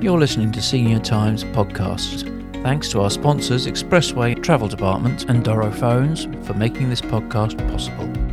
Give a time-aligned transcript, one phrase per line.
[0.00, 2.24] You're listening to Senior Times Podcast.
[2.62, 8.29] Thanks to our sponsors, Expressway Travel Department and Doro Phones, for making this podcast possible.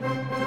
[0.00, 0.38] Música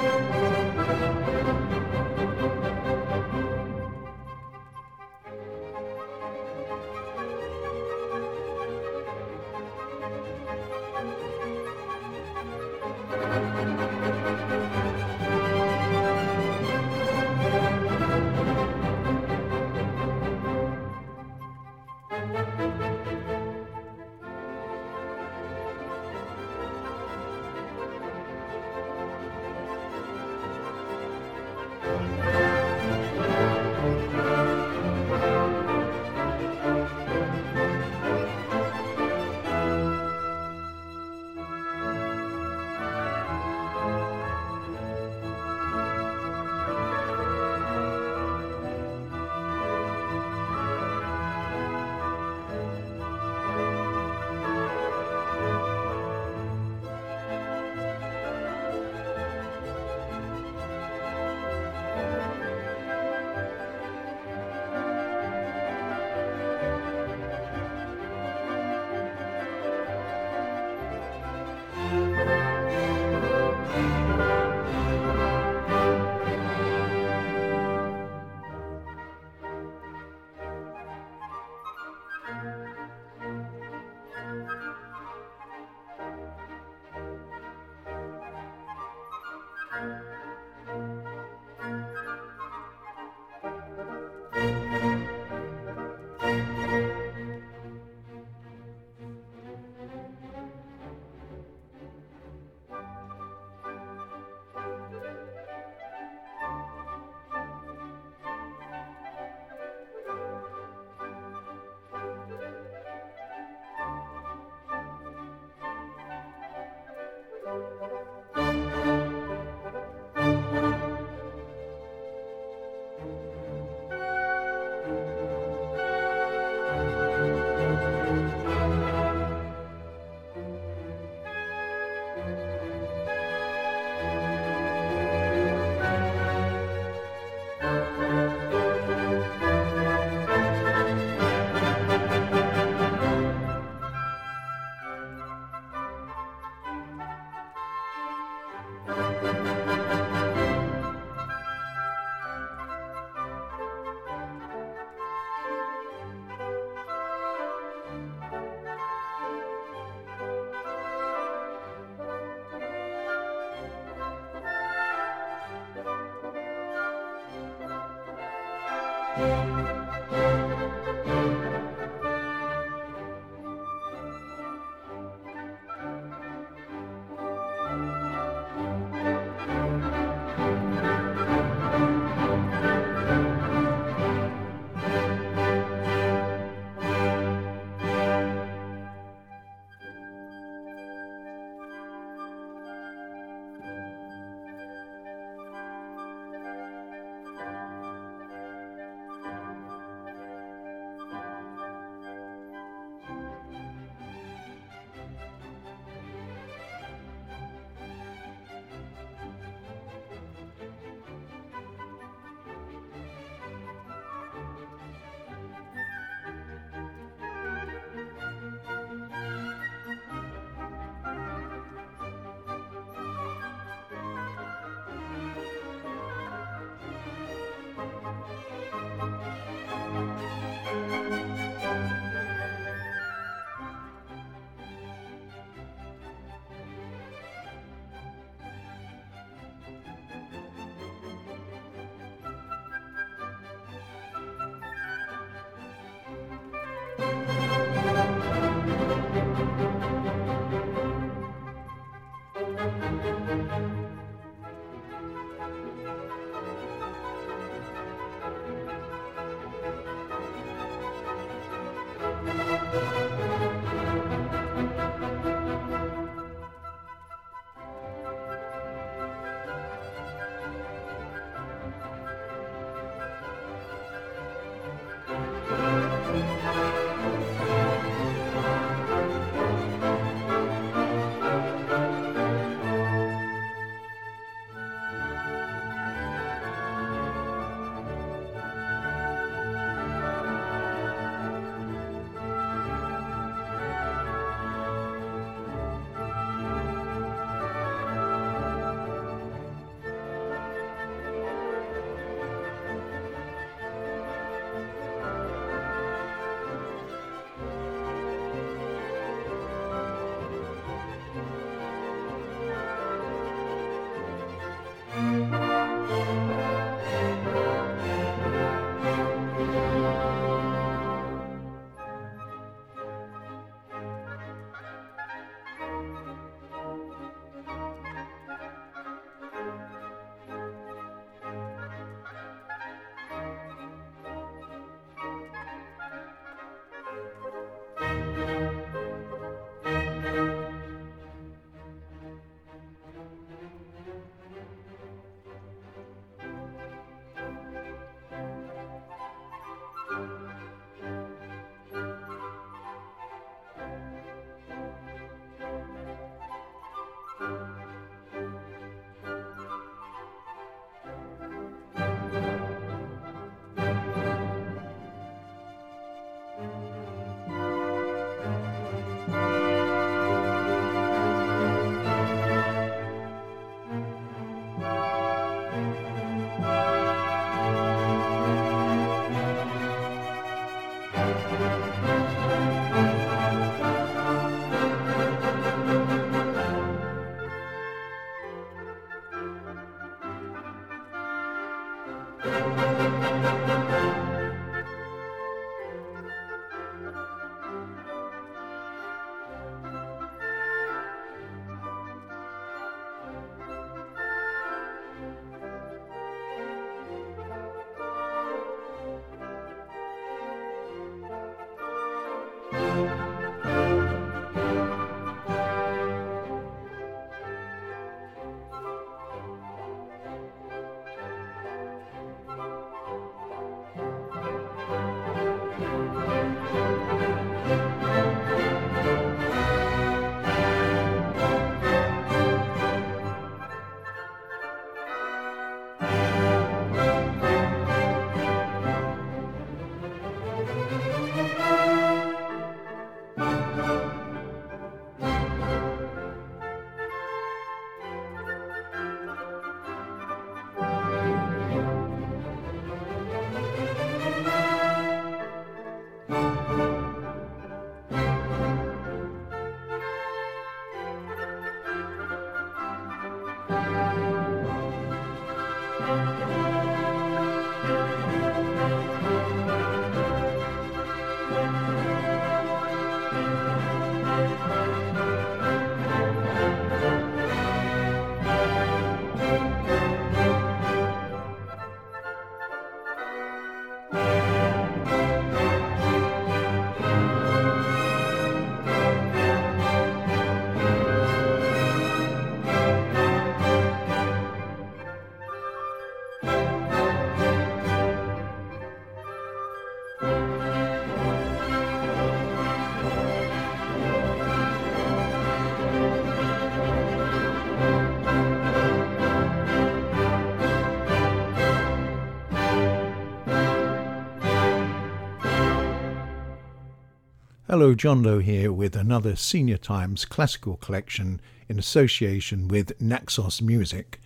[517.52, 524.00] Hello, John Lowe here with another Senior Times classical collection in association with Naxos Music.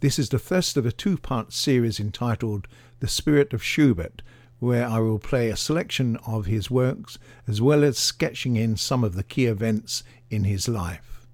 [0.00, 4.20] This is the first of a two part series entitled The Spirit of Schubert,
[4.58, 9.02] where I will play a selection of his works as well as sketching in some
[9.02, 11.26] of the key events in his life.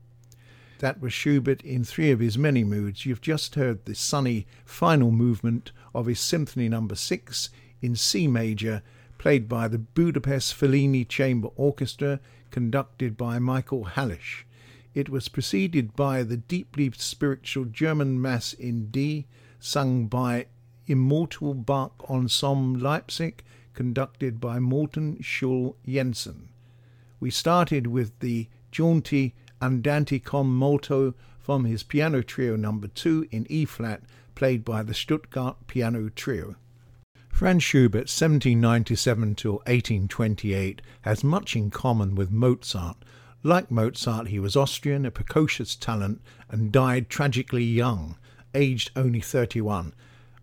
[0.79, 3.05] That was Schubert in three of his many moods.
[3.05, 6.98] You've just heard the sunny final movement of his Symphony Number no.
[6.98, 7.50] 6
[7.83, 8.85] in C major
[9.18, 14.44] played by the Budapest Failoni Chamber Orchestra, conducted by Michael Halász.
[14.94, 19.26] It was preceded by the deeply spiritual German Mass in D,
[19.59, 20.46] sung by
[20.87, 23.42] Immortal Bach Ensemble Leipzig,
[23.74, 26.48] conducted by Morten Schul Jensen.
[27.20, 33.46] We started with the Jaunty Andante con molto from his piano trio number 2 in
[33.50, 34.02] E flat,
[34.35, 36.57] played by the Stuttgart Piano Trio.
[37.37, 42.96] Franz Schubert, 1797 till 1828, has much in common with Mozart.
[43.42, 48.16] Like Mozart, he was Austrian, a precocious talent, and died tragically young,
[48.55, 49.92] aged only 31.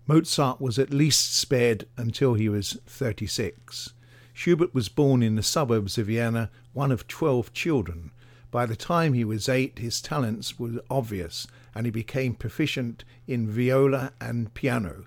[0.06, 3.95] Mozart was at least spared until he was 36.
[4.32, 8.12] Schubert was born in the suburbs of Vienna, one of 12 children.
[8.51, 13.49] By the time he was eight, his talents were obvious, and he became proficient in
[13.49, 15.06] viola and piano.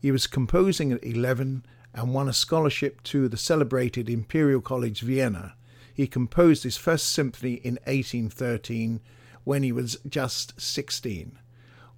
[0.00, 5.54] He was composing at 11 and won a scholarship to the celebrated Imperial College Vienna.
[5.92, 9.00] He composed his first symphony in 1813
[9.44, 11.38] when he was just 16.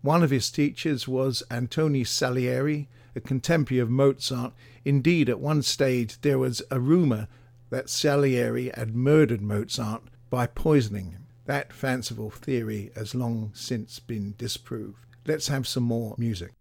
[0.03, 4.55] One of his teachers was Antonio Salieri, a contemporary of Mozart.
[4.85, 7.29] Indeed, at one stage there was a rumour
[7.69, 11.27] that Salieri had murdered Mozart by poisoning him.
[11.45, 15.05] That fanciful theory has long since been disproved.
[15.27, 16.53] Let's have some more music.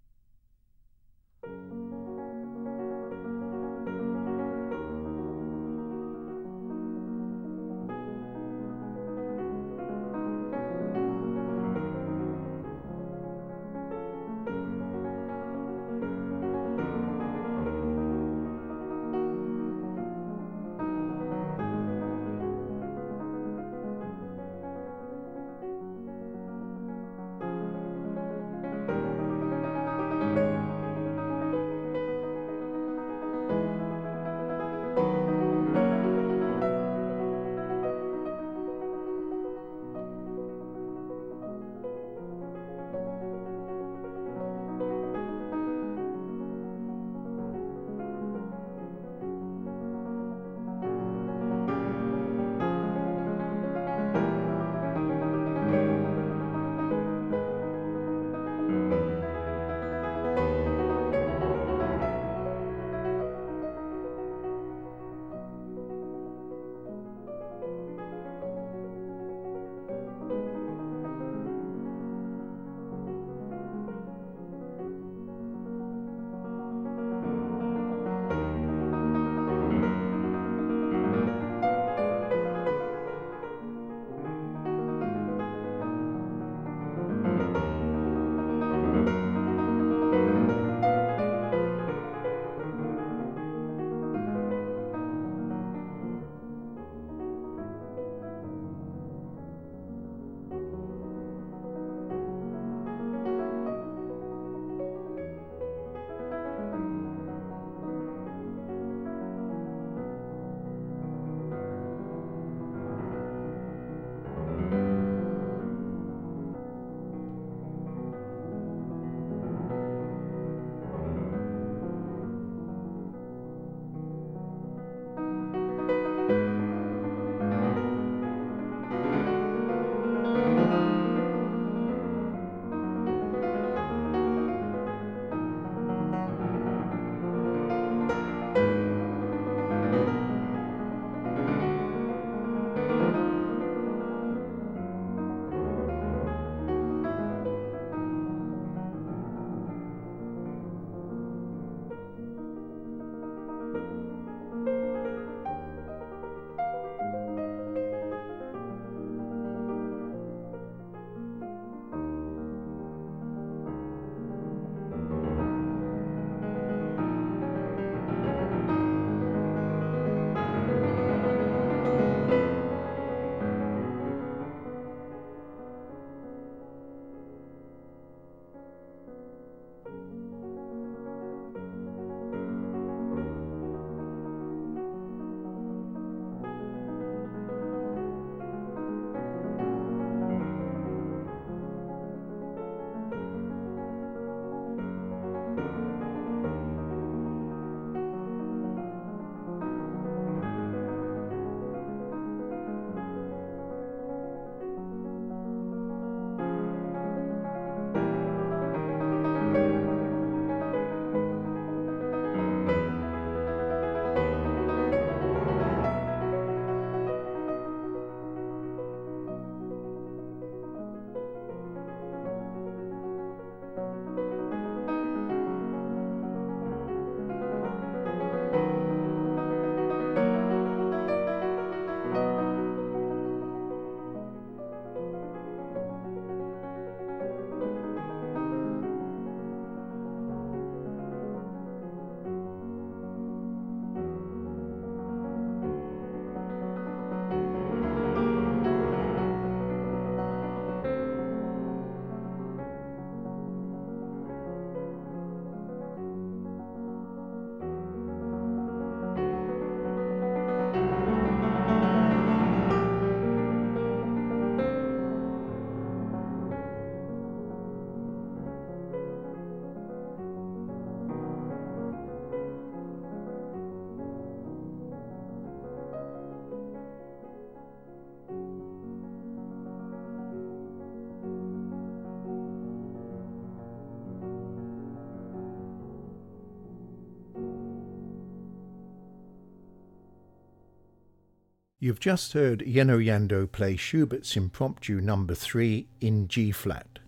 [291.89, 296.99] You've just heard Jenő Jandó play Schubert's Impromptu Number 3 in G flat.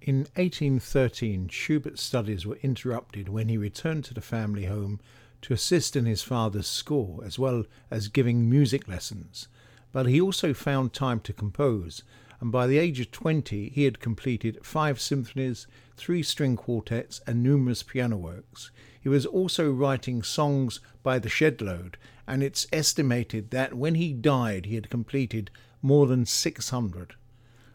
[0.00, 5.00] In 1813, Schubert's studies were interrupted when he returned to the family home
[5.42, 9.48] to assist in his father's score as well as giving music lessons.
[9.92, 12.02] But he also found time to compose,
[12.40, 17.42] and by the age of 20 he had completed five symphonies, three string quartets, and
[17.42, 18.70] numerous piano works.
[19.00, 21.96] He was also writing songs by the shed-load,
[22.26, 27.14] and it's estimated that when he died he had completed more than 600.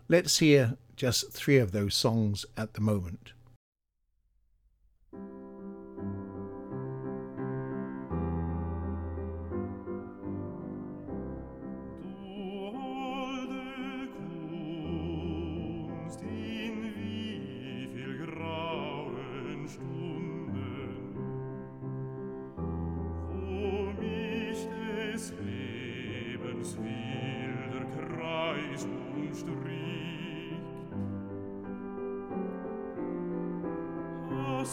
[0.07, 3.31] Let's hear just three of those songs at the moment.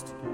[0.05, 0.28] podcast.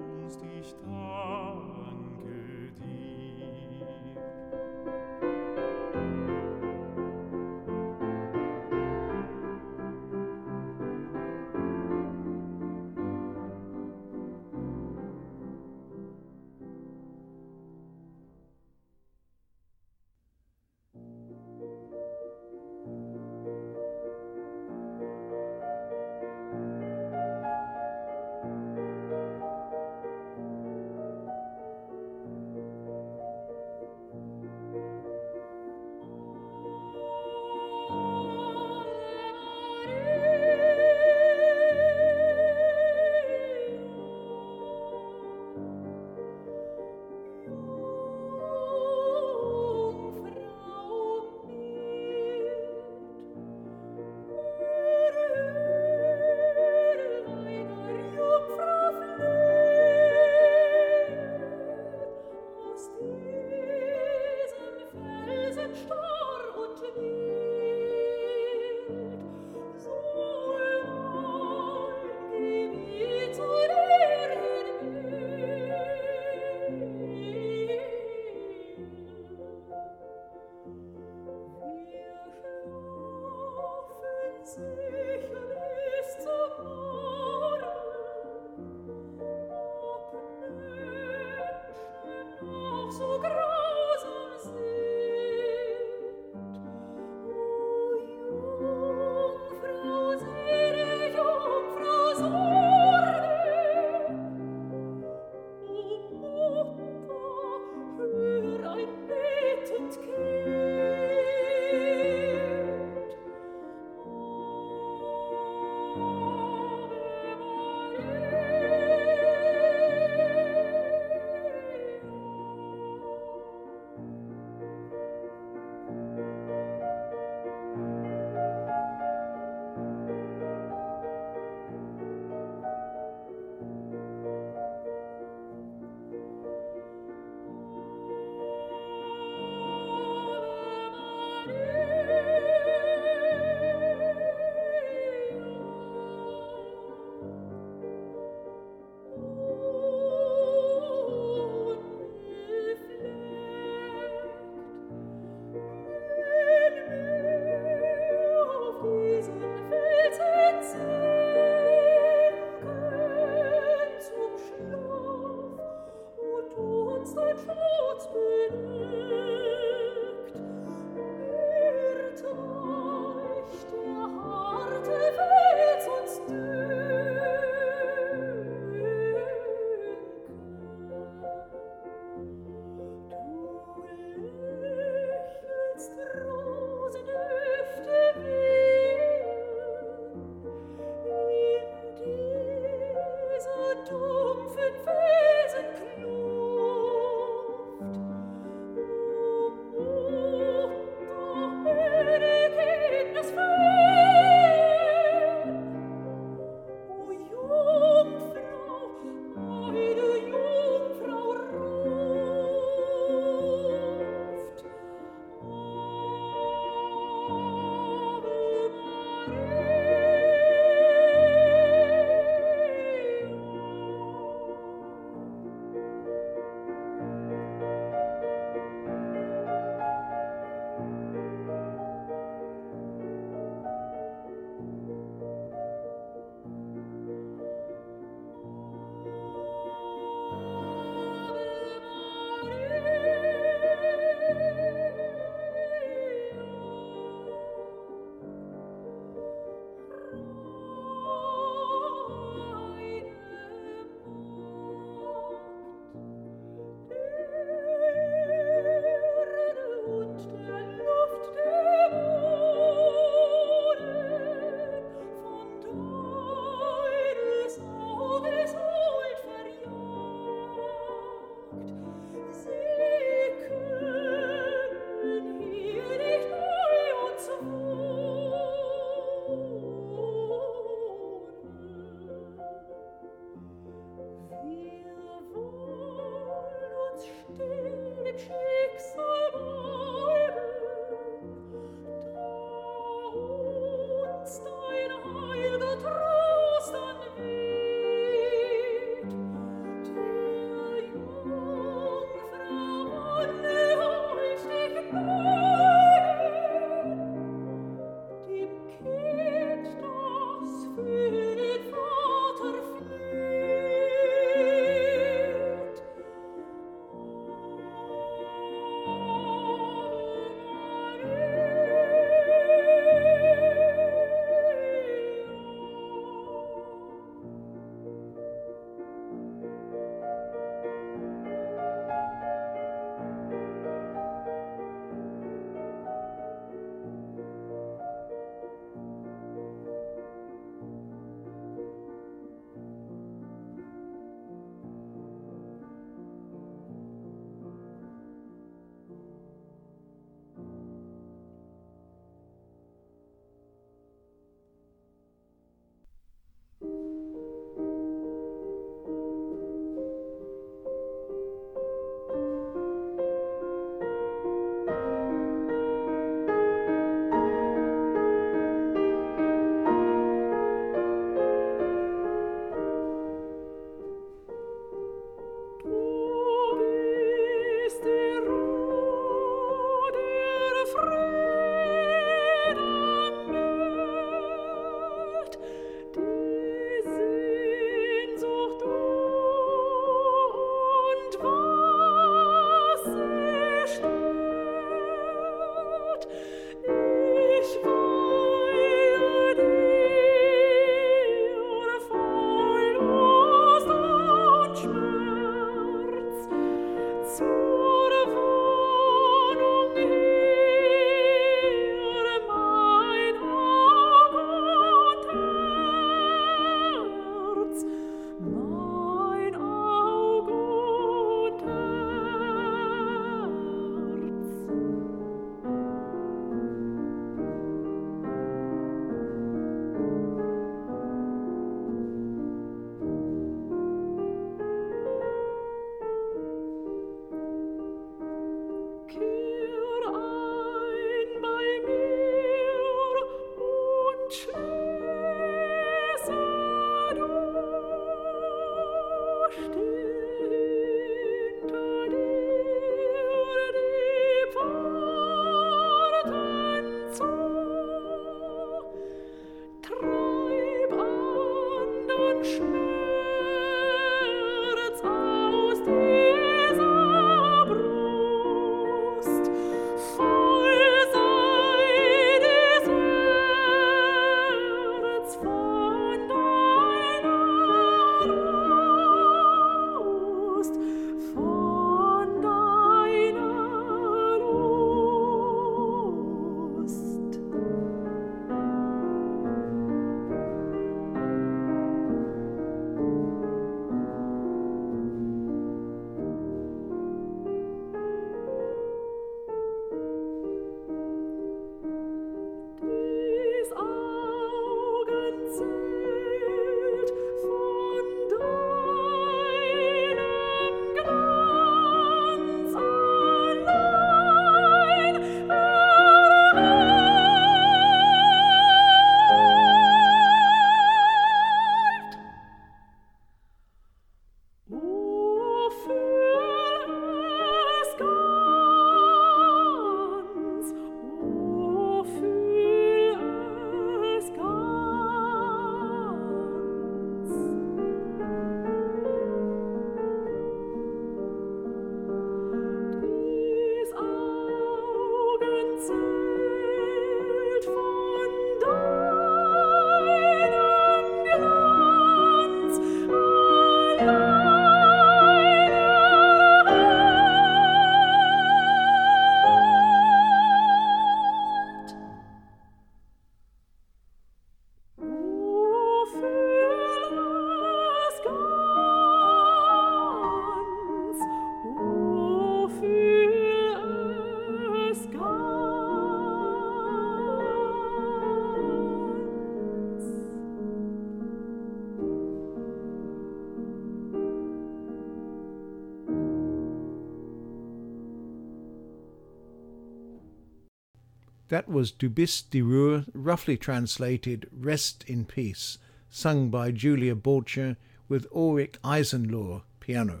[591.32, 595.56] That was Du bist Ruhe, roughly translated Rest in Peace,
[595.88, 597.56] sung by Julia Borchert
[597.88, 600.00] with Ulrich Eisenlohr piano.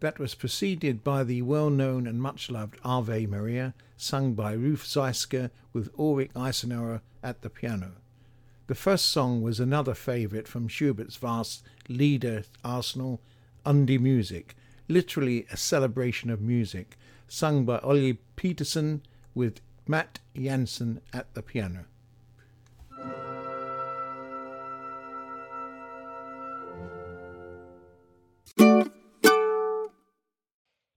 [0.00, 5.90] That was preceded by the well-known and much-loved Ave Maria, sung by Ruth Ziesak with
[5.98, 7.92] Ulrich Eisenlohr at the piano.
[8.66, 13.20] The first song was another favourite from Schubert's vast Lieder arsenal,
[13.66, 14.56] An die Musik,
[14.88, 16.96] literally a celebration of music,
[17.28, 19.02] sung by Olli Peterson
[19.34, 21.84] with Matt Jansen at the piano.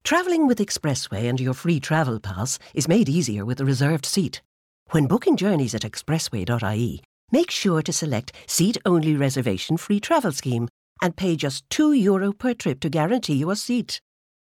[0.03, 4.41] Travelling with Expressway and your free travel pass is made easier with a reserved seat.
[4.89, 10.67] When booking journeys at expressway.ie, make sure to select Seat Only Reservation Free Travel Scheme
[10.99, 14.01] and pay just €2 Euro per trip to guarantee you a seat.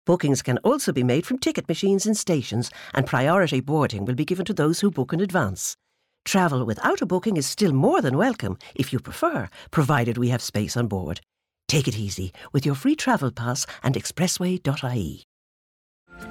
[0.09, 4.25] Bookings can also be made from ticket machines in stations, and priority boarding will be
[4.25, 5.77] given to those who book in advance.
[6.25, 10.41] Travel without a booking is still more than welcome if you prefer, provided we have
[10.41, 11.21] space on board.
[11.67, 15.25] Take it easy with your free travel pass and expressway.ie.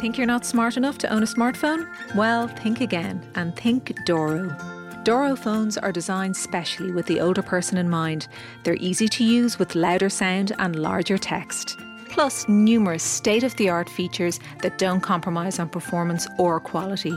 [0.01, 1.89] Think you're not smart enough to own a smartphone?
[2.17, 4.57] Well, think again and think Doro.
[5.05, 8.27] Doro phones are designed specially with the older person in mind.
[8.65, 11.79] They're easy to use with louder sound and larger text.
[12.19, 17.15] Plus, numerous state of the art features that don't compromise on performance or quality.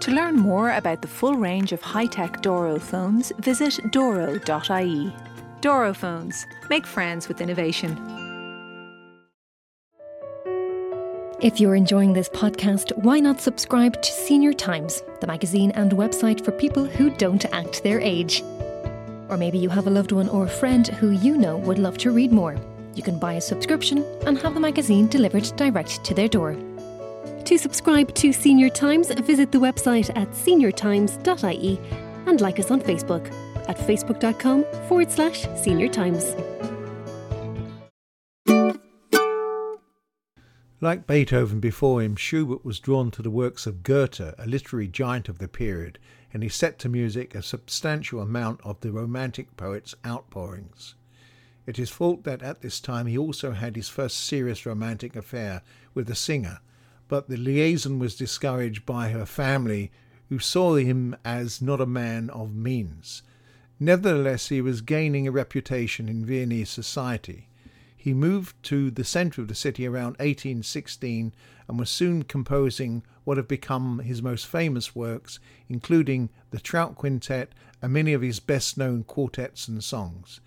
[0.00, 5.10] To learn more about the full range of high tech Doro phones, visit doro.ie.
[5.62, 6.44] Doro phones.
[6.68, 7.96] Make friends with innovation.
[11.40, 16.44] If you're enjoying this podcast, why not subscribe to Senior Times, the magazine and website
[16.44, 18.42] for people who don't act their age?
[19.30, 21.96] Or maybe you have a loved one or a friend who you know would love
[21.96, 22.58] to read more.
[22.94, 26.56] You can buy a subscription and have the magazine delivered direct to their door.
[27.44, 31.80] To subscribe to Senior Times, visit the website at seniortimes.ie
[32.26, 33.32] and like us on Facebook
[33.68, 36.34] at facebook.com forward slash senior times.
[40.80, 45.28] Like Beethoven before him, Schubert was drawn to the works of Goethe, a literary giant
[45.28, 45.98] of the period,
[46.32, 50.96] and he set to music a substantial amount of the Romantic poet's outpourings.
[51.64, 55.62] It is thought that at this time he also had his first serious romantic affair
[55.94, 56.60] with a singer,
[57.06, 59.92] but the liaison was discouraged by her family,
[60.28, 63.22] who saw him as not a man of means.
[63.78, 67.48] Nevertheless, he was gaining a reputation in Viennese society.
[67.96, 71.32] He moved to the centre of the city around 1816
[71.68, 75.38] and was soon composing what have become his most famous works,
[75.68, 80.40] including the Trout Quintet and many of his best known quartets and songs.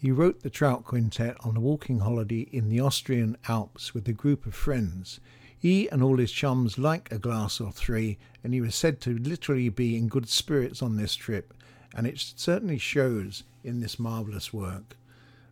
[0.00, 4.12] He wrote the Trout Quintet on a walking holiday in the Austrian Alps with a
[4.12, 5.18] group of friends.
[5.58, 9.18] He and all his chums liked a glass or three, and he was said to
[9.18, 11.52] literally be in good spirits on this trip,
[11.96, 14.96] and it certainly shows in this marvellous work.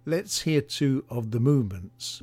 [0.05, 2.22] Let's hear two of the movements.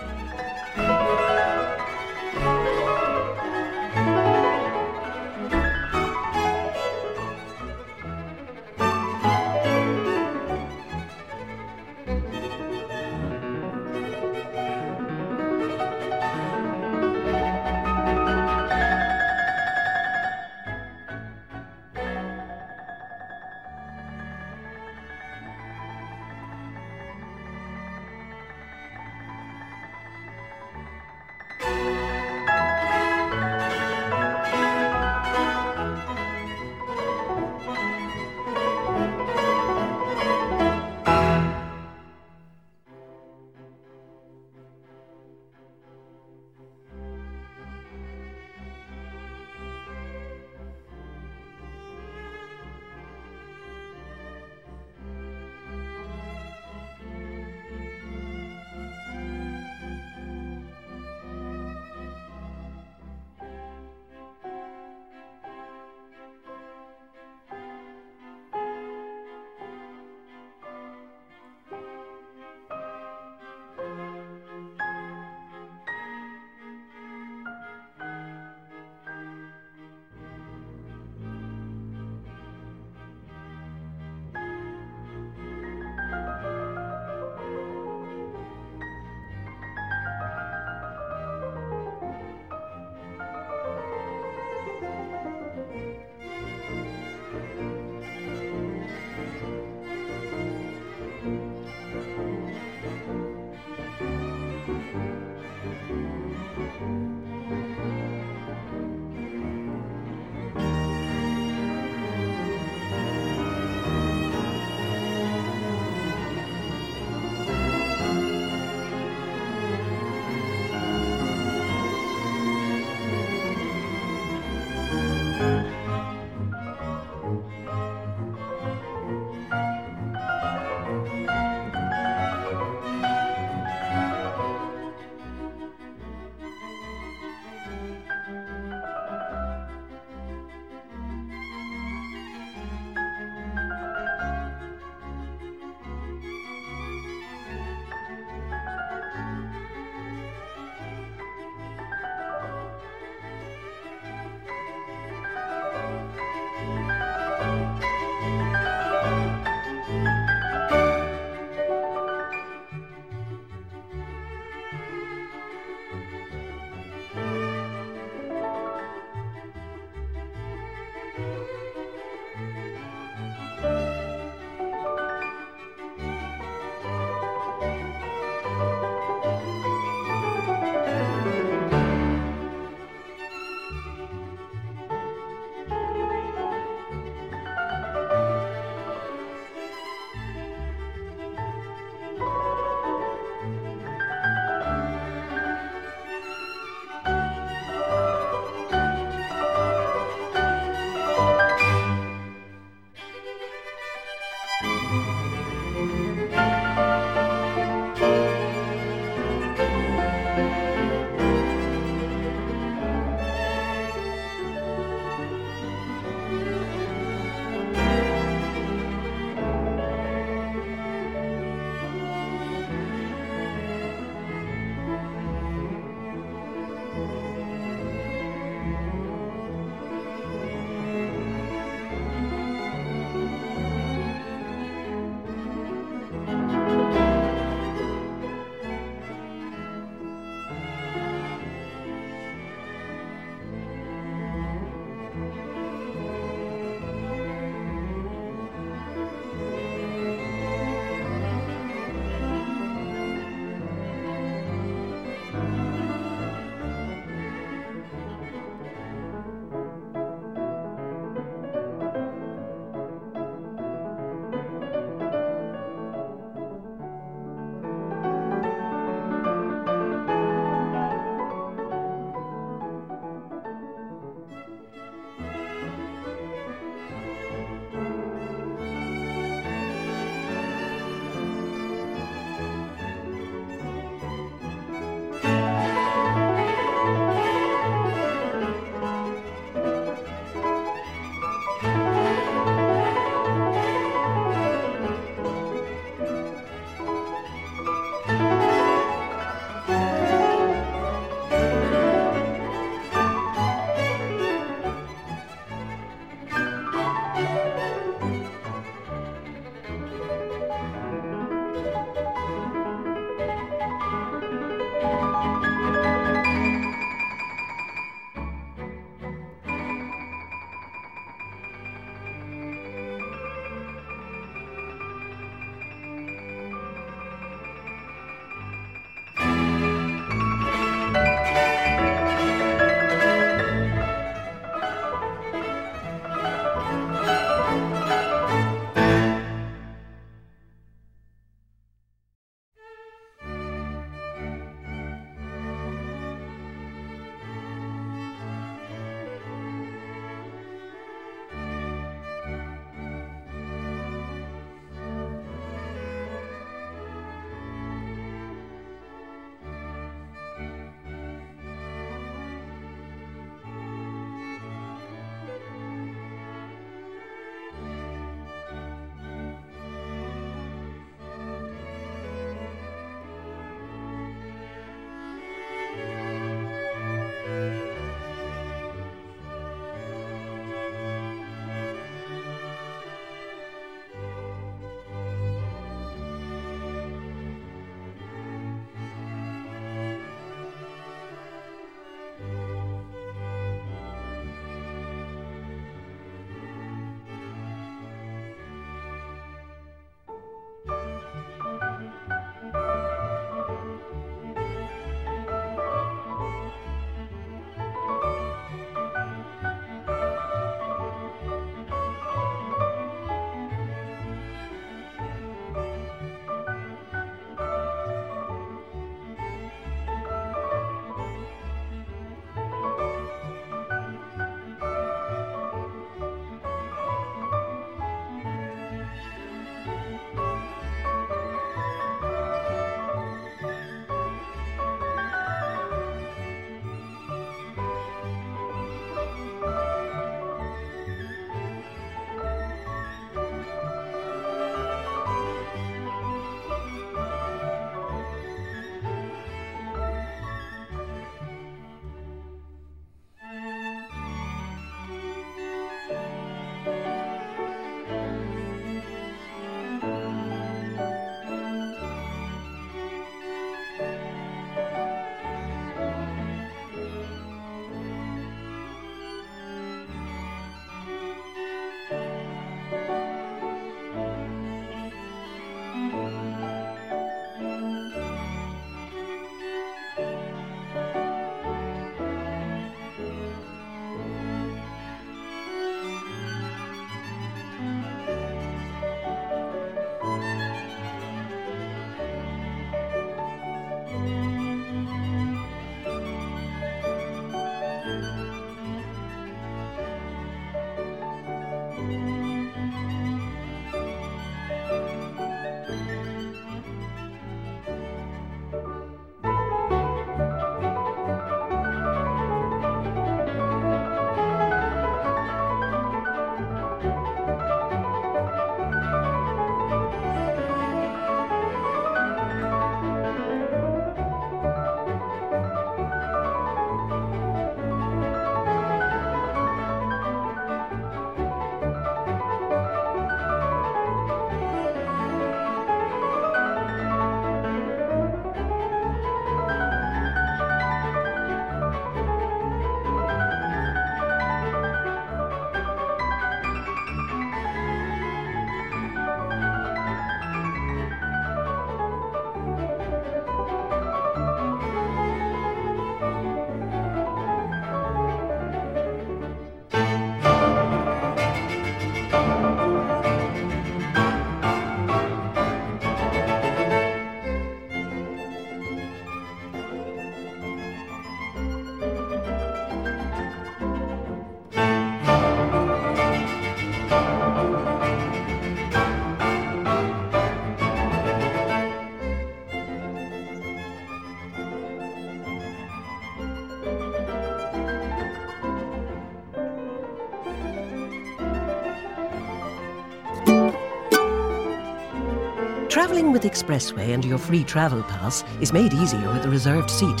[595.74, 600.00] Travelling with Expressway and your free travel pass is made easier with a reserved seat.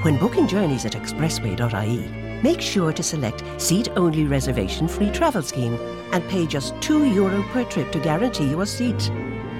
[0.00, 5.74] When booking journeys at expressway.ie, make sure to select Seat Only Reservation Free Travel Scheme
[6.12, 9.12] and pay just €2 Euro per trip to guarantee your seat.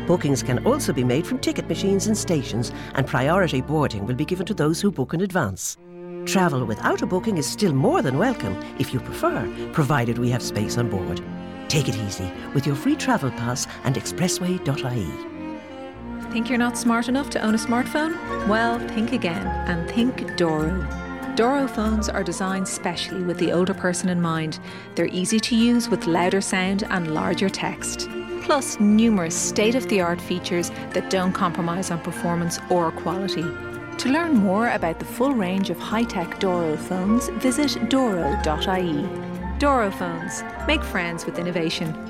[0.07, 4.25] Bookings can also be made from ticket machines and stations, and priority boarding will be
[4.25, 5.77] given to those who book in advance.
[6.25, 10.43] Travel without a booking is still more than welcome if you prefer, provided we have
[10.43, 11.21] space on board.
[11.69, 15.30] Take it easy with your free travel pass and expressway.ie.
[16.31, 18.17] Think you're not smart enough to own a smartphone?
[18.47, 20.87] Well, think again and think Doro.
[21.35, 24.61] Doro phones are designed specially with the older person in mind.
[24.95, 28.09] They're easy to use with louder sound and larger text.
[28.43, 33.43] Plus, numerous state of the art features that don't compromise on performance or quality.
[33.99, 39.09] To learn more about the full range of high tech Doro phones, visit doro.ie.
[39.59, 40.45] Doro phones.
[40.69, 42.10] Make friends with innovation.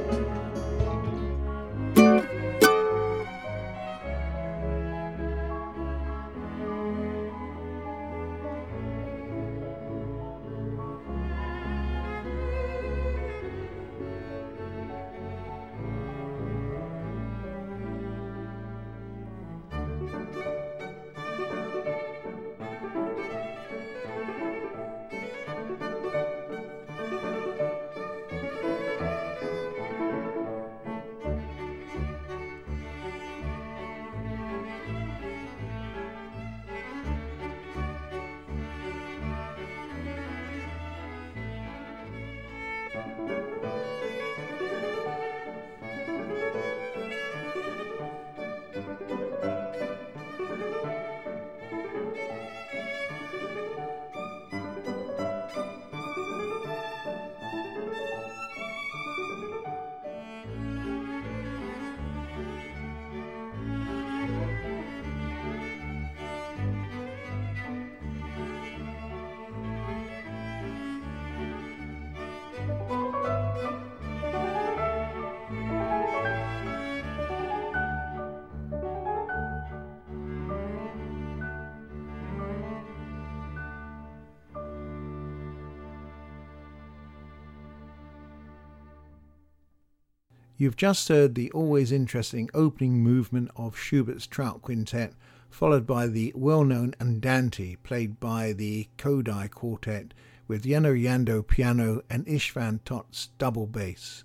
[90.61, 95.15] You've just heard the always interesting opening movement of Schubert's Trout Quintet,
[95.49, 100.13] followed by the well known Andante, played by the Kodály Quartet,
[100.47, 104.23] with Jenő Jandó piano and István Tóth double bass.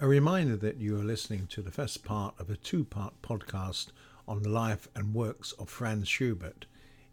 [0.00, 3.92] A reminder that you are listening to the first part of a two part podcast
[4.26, 6.66] on the life and works of Franz Schubert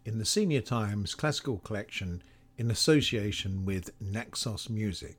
[0.04, 2.20] in the Senior Times Classical Collection
[2.58, 5.16] in association with Naxos Music.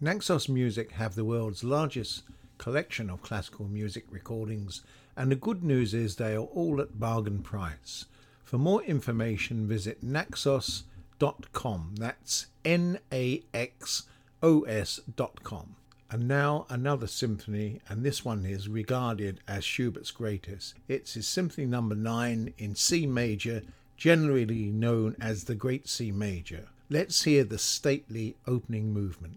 [0.00, 2.22] Naxos Music have the world's largest
[2.56, 4.82] collection of classical music recordings,
[5.16, 8.06] and the good news is they are all at bargain price.
[8.44, 11.94] For more information, visit naxos.com.
[11.98, 14.04] That's N A X
[14.42, 15.76] O S.com.
[16.12, 20.74] And now another symphony, and this one is regarded as Schubert's greatest.
[20.88, 22.14] It's his Symphony Number no.
[22.14, 23.62] 9 in C major
[24.00, 26.68] generally known as the Great C Major.
[26.88, 29.36] Let's hear the stately opening movement.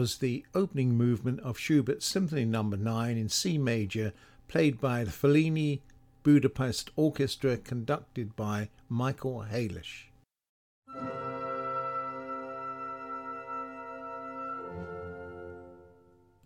[0.00, 2.62] Was the opening movement of Schubert's Symphony No.
[2.62, 4.14] 9 in C major,
[4.48, 5.80] played by the Failoni
[6.22, 10.04] Budapest Orchestra, conducted by Michael Halász.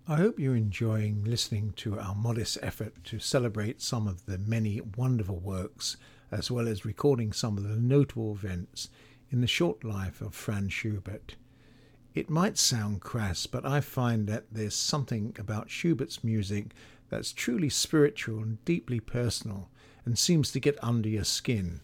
[0.09, 4.81] I hope you're enjoying listening to our modest effort to celebrate some of the many
[4.81, 5.97] wonderful works,
[6.33, 8.89] as well as recording some of the notable events
[9.31, 11.37] in the short life of Franz Schubert.
[12.15, 16.67] It might sound crass, but I find that there's something about Schubert's music
[17.09, 19.69] that's truly spiritual and deeply personal
[20.05, 21.81] and seems to get under your skin.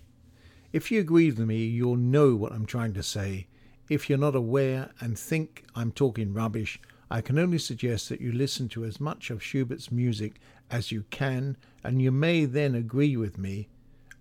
[0.73, 3.49] If you agree with me, you'll know what I'm trying to say.
[3.89, 6.81] If you're not aware and think I'm talking rubbish,
[7.11, 10.41] I can only suggest that you listen to as much of Schubert's music
[10.71, 13.69] as you can, and you may then agree with me.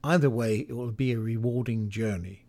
[0.03, 2.45] Either way, it will be a rewarding journey.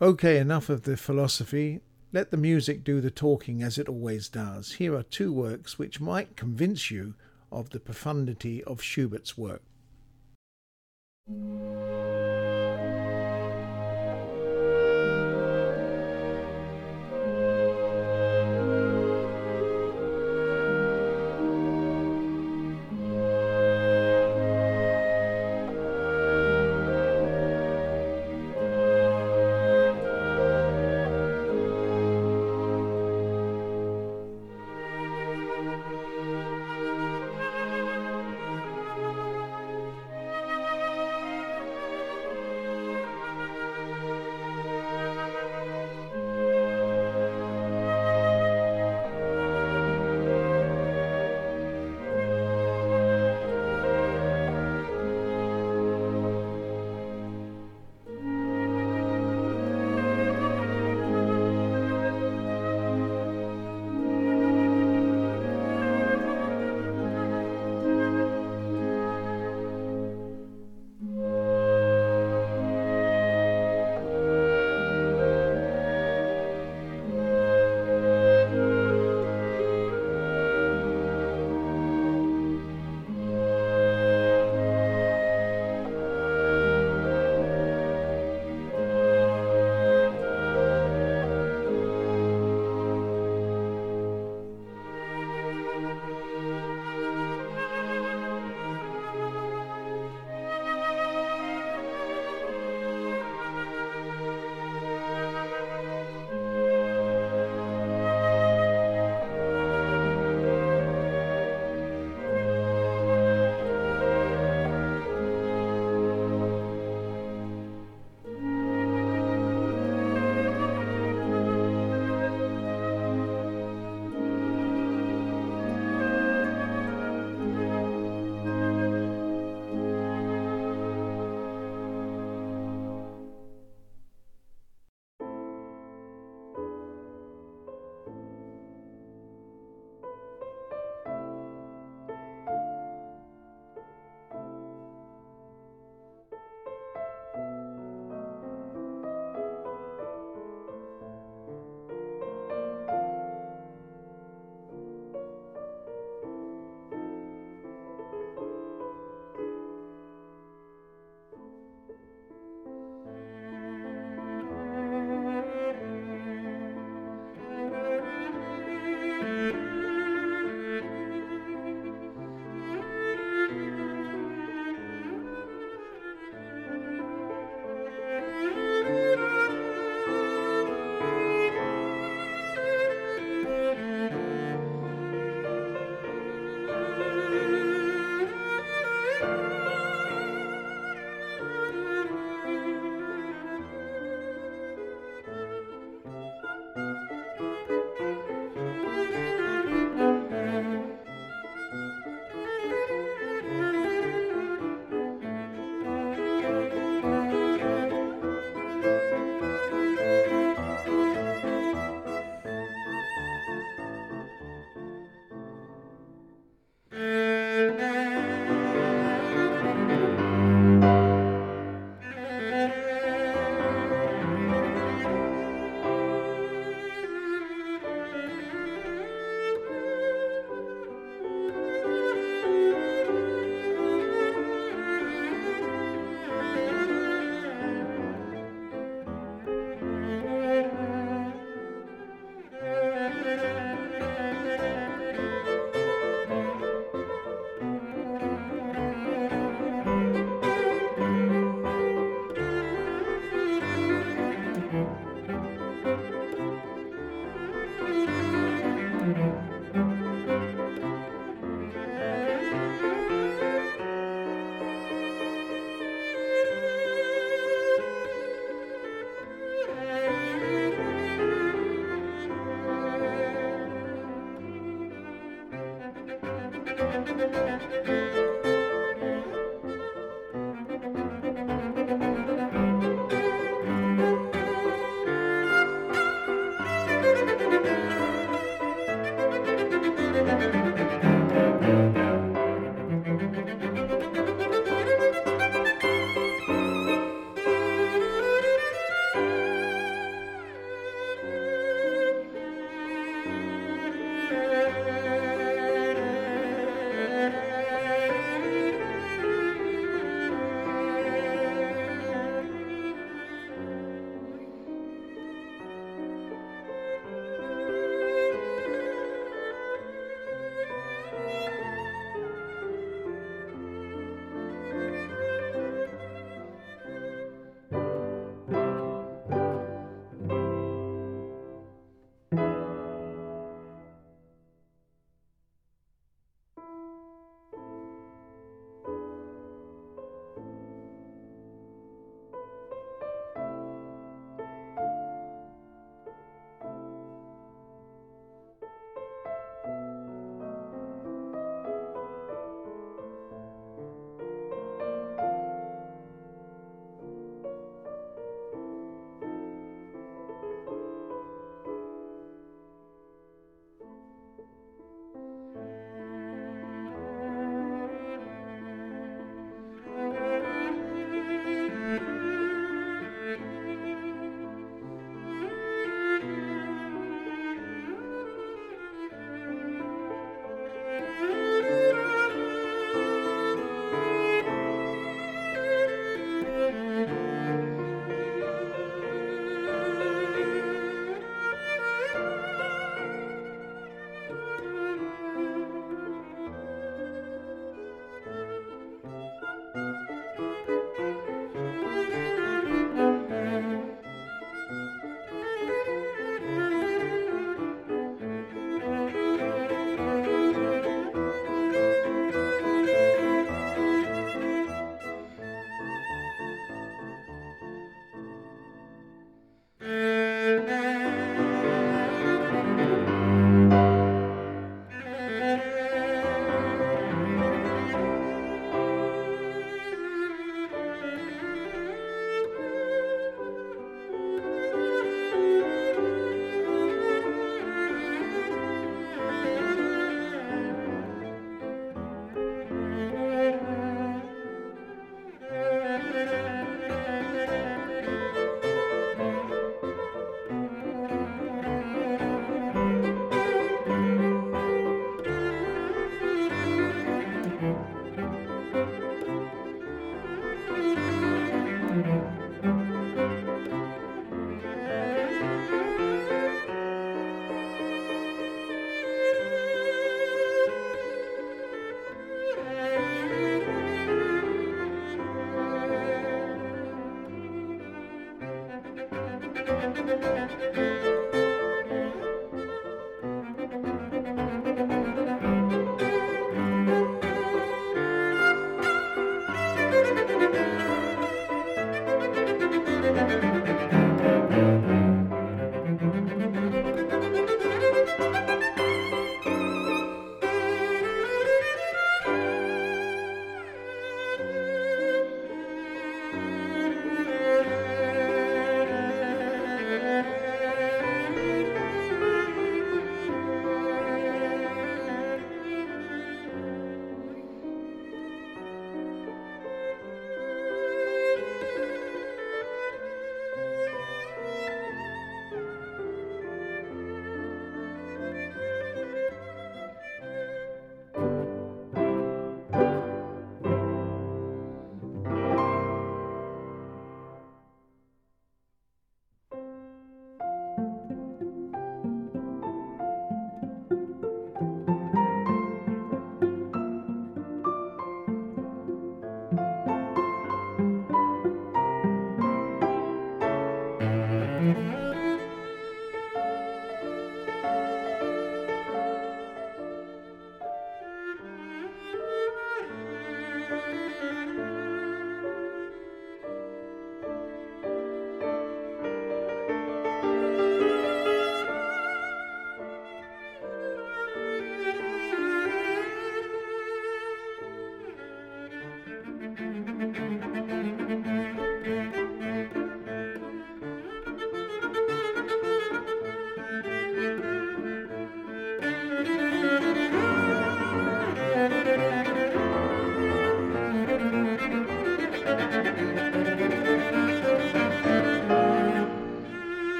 [0.00, 1.80] Okay, enough of the philosophy.
[2.14, 4.72] Let the music do the talking as it always does.
[4.72, 7.14] Here are two works which might convince you
[7.50, 9.62] of the profundity of Schubert's work.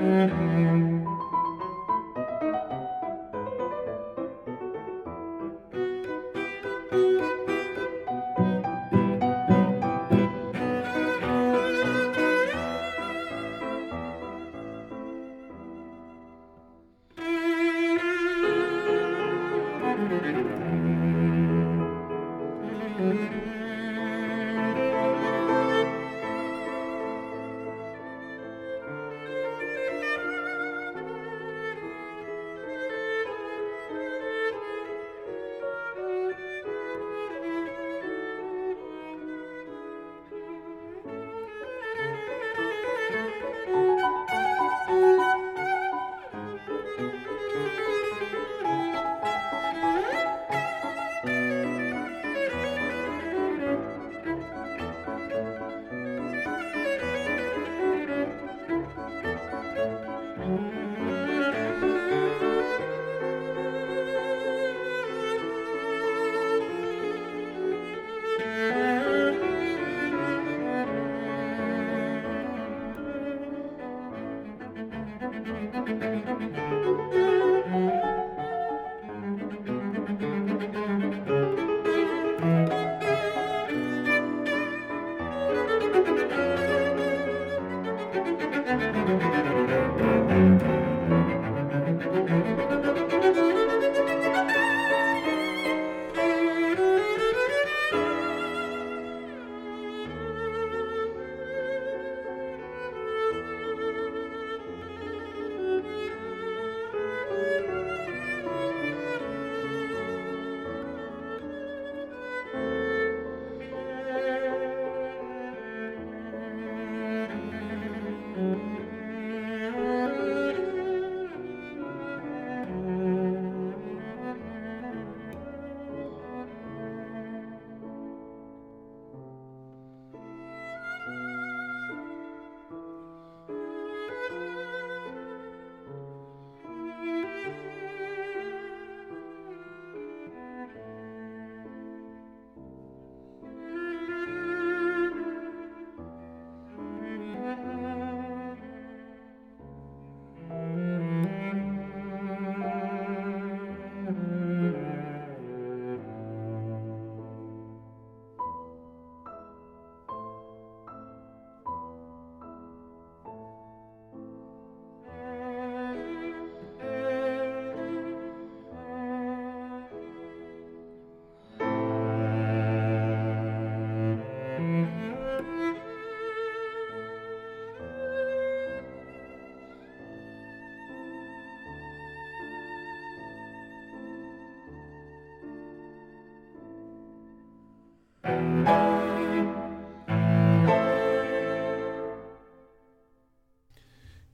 [0.00, 0.79] Mm-hmm.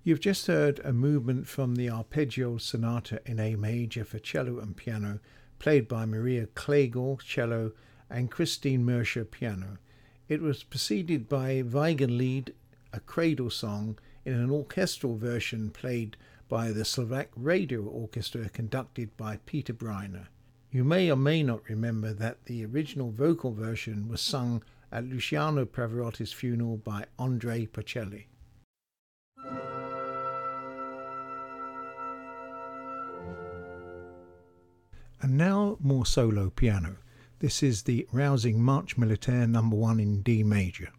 [0.07, 4.77] You've just heard a movement from the Arpeggione Sonata in A major for cello and
[4.77, 5.19] piano,
[5.59, 7.73] played by Maria Kliegel, cello,
[8.09, 9.79] and Kristin Merscher, piano.
[10.29, 12.53] It was preceded by Wiegenlied,
[12.93, 16.17] a cradle song, in an orchestral version played
[16.49, 20.29] by the Slovak Radio Orchestra, conducted by Peter Breiner.
[20.77, 24.63] You may or may not remember that the original vocal version was sung
[24.93, 28.27] at Luciano Pavarotti's funeral by Andrea Bocelli.
[35.23, 36.99] And now more solo piano.
[37.39, 40.91] This is the rousing Marche Militaire number 1 in D major.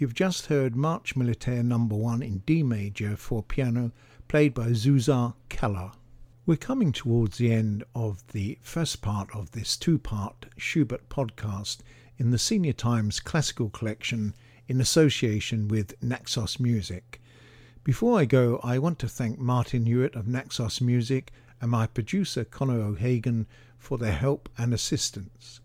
[0.00, 3.92] You've just heard Marche Militaire Number 1 in D major for piano,
[4.28, 5.92] played by Zsuzsa Keller.
[6.46, 11.80] We're coming towards the end of the first part of this two part Schubert podcast
[12.16, 14.32] in the Senior Times Classical Collection
[14.68, 17.20] in association with Naxos Music.
[17.84, 22.44] Before I go, I want to thank Martin Hewitt of Naxos Music and my producer
[22.44, 23.46] Conor O'Hagan
[23.76, 25.60] for their help and assistance.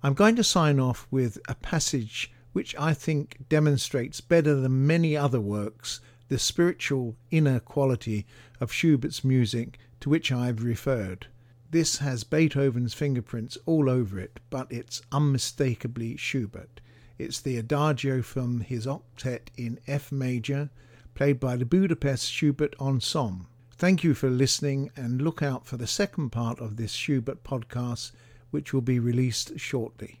[0.00, 5.16] I'm going to sign off with a passage which I think demonstrates better than many
[5.16, 8.24] other works the spiritual inner quality
[8.60, 11.26] of Schubert's music to which I have referred.
[11.70, 16.80] This has Beethoven's fingerprints all over it, but it's unmistakably Schubert.
[17.18, 20.70] It's the Adagio from his octet in F major,
[21.14, 23.46] played by the Budapest Schubert Ensemble.
[23.76, 28.12] Thank you for listening and look out for the second part of this Schubert podcast,
[28.50, 30.20] which will be released shortly.